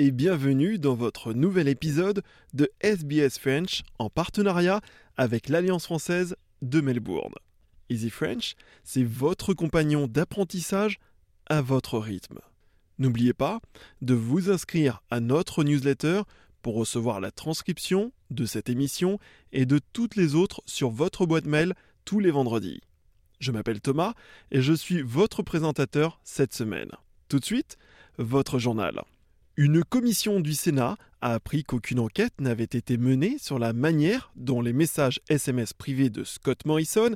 [0.00, 2.22] et bienvenue dans votre nouvel épisode
[2.54, 4.80] de SBS French en partenariat
[5.16, 7.34] avec l'Alliance française de Melbourne.
[7.90, 8.54] Easy French,
[8.84, 11.00] c'est votre compagnon d'apprentissage
[11.46, 12.38] à votre rythme.
[12.98, 13.60] N'oubliez pas
[14.00, 16.22] de vous inscrire à notre newsletter
[16.62, 19.18] pour recevoir la transcription de cette émission
[19.52, 22.82] et de toutes les autres sur votre boîte mail tous les vendredis.
[23.40, 24.14] Je m'appelle Thomas
[24.52, 26.92] et je suis votre présentateur cette semaine.
[27.28, 27.78] Tout de suite,
[28.18, 29.02] votre journal.
[29.60, 34.60] Une commission du Sénat a appris qu'aucune enquête n'avait été menée sur la manière dont
[34.60, 37.10] les messages SMS privés de Scott Morrison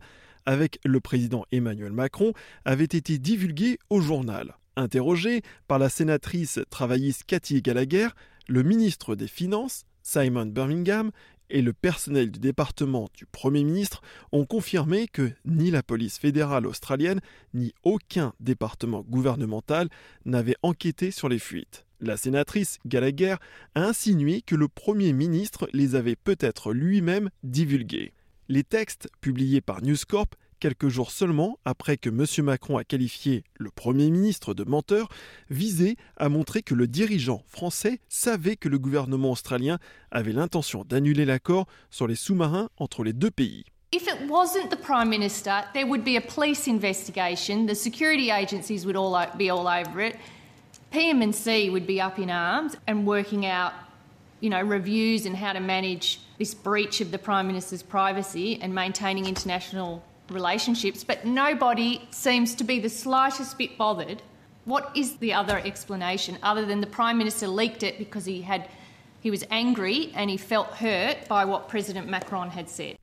[0.45, 2.33] avec le président Emmanuel Macron
[2.65, 4.57] avaient été divulgués au journal.
[4.75, 8.09] Interrogé par la sénatrice travailliste Cathy Gallagher,
[8.49, 11.13] le ministre des Finances, Simon Birmingham,
[11.49, 14.03] et le personnel du département du Premier ministre
[14.33, 17.21] ont confirmé que ni la police fédérale australienne
[17.55, 19.89] ni aucun département gouvernemental
[20.25, 21.85] n'avait enquêté sur les fuites.
[22.05, 23.37] La sénatrice Gallagher
[23.77, 28.13] a insinué que le Premier ministre les avait peut-être lui-même divulgués.
[28.49, 32.25] Les textes publiés par News Corp quelques jours seulement après que M.
[32.45, 35.09] Macron a qualifié le Premier ministre de menteur,
[35.49, 39.79] visait à montrer que le dirigeant français savait que le gouvernement australien
[40.11, 43.65] avait l'intention d'annuler l'accord sur les sous-marins entre les deux pays.
[46.69, 47.67] Investigation,
[50.93, 53.73] PM&C would be up in arms and working out
[54.41, 58.75] you know, reviews and how to manage this breach of the Prime Minister's privacy and
[58.75, 64.21] maintaining international relationships, but nobody seems to be the slightest bit bothered.
[64.65, 68.69] What is the other explanation other than the Prime Minister leaked it because he had
[69.21, 72.99] he was angry and he felt hurt by what President Macron had said?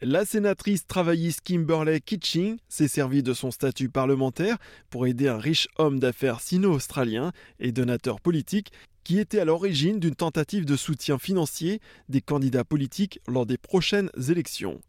[0.00, 4.56] La sénatrice travailliste Kimberley Kitching s'est servie de son statut parlementaire
[4.90, 8.70] pour aider un riche homme d'affaires sino-australien et donateur politique
[9.02, 14.10] qui était à l'origine d'une tentative de soutien financier des candidats politiques lors des prochaines
[14.30, 14.80] élections.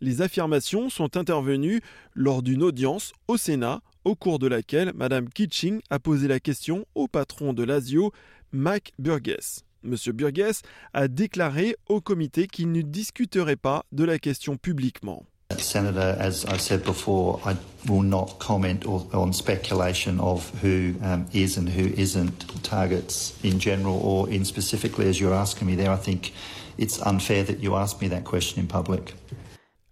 [0.00, 1.80] Les affirmations sont intervenues
[2.14, 6.86] lors d'une audience au Sénat au cours de laquelle Mme Kitching a posé la question
[6.94, 8.12] au patron de l'ASIO,
[8.52, 9.64] Mac Burgess.
[9.84, 9.96] M.
[10.12, 10.62] Burgess
[10.92, 15.24] a déclaré au comité qu'il ne discuterait pas de la question publiquement.
[15.58, 17.54] Senator, as I said before, I
[17.86, 24.00] will not comment on speculation of who um, is and who isn't targets in general
[24.02, 25.90] or in specifically as you're asking me there.
[25.90, 26.32] I think
[26.78, 29.14] it's unfair that you ask me that question in public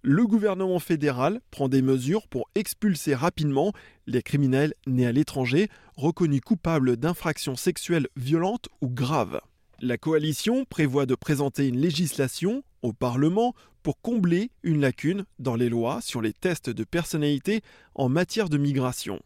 [0.02, 3.72] le gouvernement fédéral prend des mesures pour expulser rapidement
[4.06, 9.40] les criminels nés à l'étranger reconnus coupables d'infractions sexuelles violentes ou graves.
[9.82, 15.70] La coalition prévoit de présenter une législation au Parlement pour combler une lacune dans les
[15.70, 17.62] lois sur les tests de personnalité
[17.94, 19.22] en matière de migration.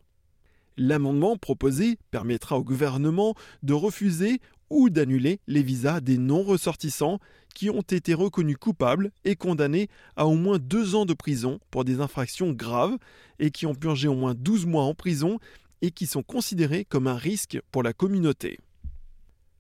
[0.77, 3.35] L'amendement proposé permettra au gouvernement
[3.65, 7.19] de refuser ou d'annuler les visas des non-ressortissants
[7.53, 11.85] qui ont été reconnus coupables et condamnés à au moins deux ans de prison pour
[11.85, 12.97] des infractions graves
[13.41, 15.41] et qui ont purgé au moins 12 mois en prison
[15.83, 18.61] et qui sont considérés comme un risque pour la communauté.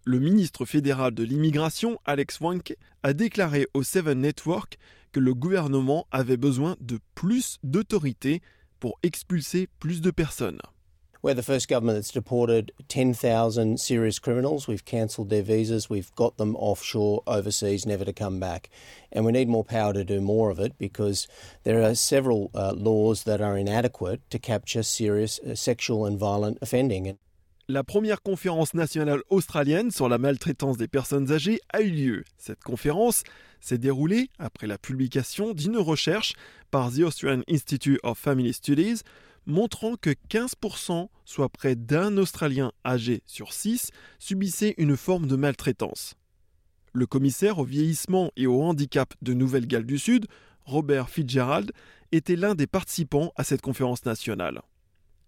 [0.07, 4.77] Le ministre fédéral de l'immigration, Alex Wank, a déclaré au Seven Network
[5.13, 8.43] que le gouvernement avait besoin de plus d'autorité
[8.81, 10.61] pour expulser plus de personnes.
[11.23, 14.69] We're the first government that's deported 10,000 serious criminals.
[14.69, 15.89] We've cancelled their visas.
[15.89, 18.69] We've got them offshore, overseas, never to come back.
[19.11, 21.27] And we need more power to do more of it because
[21.63, 26.59] there are several uh, laws that are inadequate to capture serious uh, sexual and violent
[26.61, 27.17] offending.
[27.67, 32.25] La première conférence nationale australienne sur la maltraitance des personnes âgées a eu lieu.
[32.37, 33.23] Cette conférence
[33.59, 36.35] s'est déroulée après la publication d'une recherche
[36.71, 39.01] par The Australian Institute of Family Studies
[39.47, 46.17] montrant que 15%, soit près d'un Australien âgé sur 6, subissait une forme de maltraitance.
[46.93, 50.27] Le commissaire au vieillissement et au handicap de Nouvelle-Galles du Sud,
[50.67, 51.73] Robert Fitzgerald,
[52.13, 54.61] était l'un des participants à cette conférence nationale.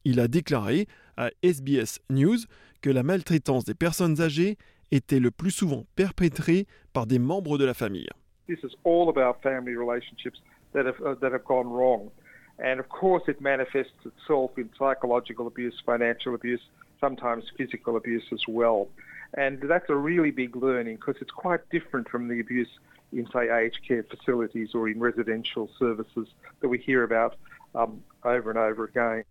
[0.08, 0.87] Il a déclaré
[1.17, 2.38] à SBS News
[2.81, 4.56] que la maltraitance des personnes âgées
[4.93, 8.08] était le plus souvent perpétrée par des membres de la famille.
[8.47, 10.41] This is all about family relationships
[10.75, 12.12] that have, uh, that have gone wrong.
[12.61, 16.62] And of course, it manifests itself in psychological abuse, financial abuse,
[17.00, 18.87] sometimes physical abuse as well.
[19.35, 22.70] And that's a really big learning because it's quite different from the abuse
[23.12, 26.29] in, say, aged care facilities or in residential services
[26.61, 27.35] that we hear about
[27.75, 29.25] um, over and over again.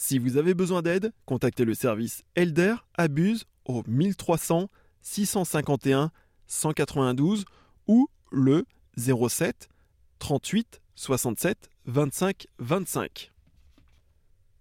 [0.00, 4.70] Si vous avez besoin d'aide, contactez le service Elder Abuse au 1300
[5.02, 6.12] 651
[6.46, 7.44] 192
[7.88, 8.64] ou le
[8.96, 9.68] 07
[10.20, 13.32] 38 67 25 25.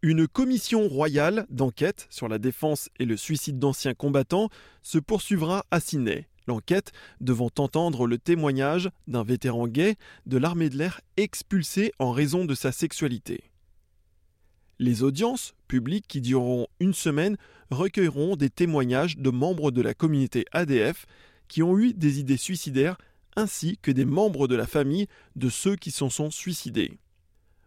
[0.01, 4.49] Une commission royale d'enquête sur la défense et le suicide d'anciens combattants
[4.81, 6.27] se poursuivra à Sydney.
[6.47, 12.43] L'enquête devant entendre le témoignage d'un vétéran gay de l'armée de l'air expulsé en raison
[12.43, 13.43] de sa sexualité.
[14.79, 17.37] Les audiences publiques qui dureront une semaine
[17.71, 21.05] recueilleront des témoignages de membres de la communauté ADF
[21.47, 22.97] qui ont eu des idées suicidaires
[23.35, 26.99] ainsi que des membres de la famille de ceux qui s'en sont suicidés.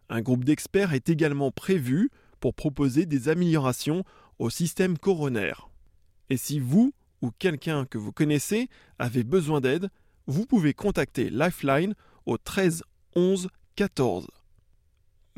[0.08, 2.10] Un groupe d'experts est également prévu
[2.40, 4.04] pour proposer des améliorations
[4.38, 5.68] au système coronaire.
[6.28, 6.92] Et si vous
[7.22, 8.68] ou quelqu'un que vous connaissez
[8.98, 9.90] avez besoin d'aide,
[10.26, 11.94] vous pouvez contacter Lifeline
[12.26, 12.82] au 13
[13.14, 14.39] 11 14.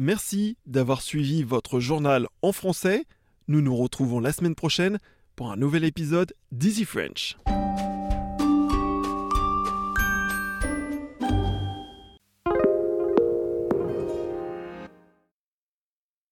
[0.02, 3.04] Merci d'avoir suivi votre journal en français.
[3.46, 4.98] Nous nous retrouvons la semaine prochaine
[5.36, 7.36] pour un nouvel épisode d'Easy French.